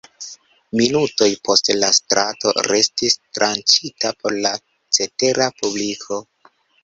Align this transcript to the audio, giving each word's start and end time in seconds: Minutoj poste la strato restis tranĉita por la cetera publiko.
Minutoj 0.79 1.27
poste 1.49 1.75
la 1.81 1.89
strato 1.97 2.53
restis 2.69 3.17
tranĉita 3.39 4.13
por 4.23 4.37
la 4.47 4.55
cetera 4.99 5.51
publiko. 5.61 6.19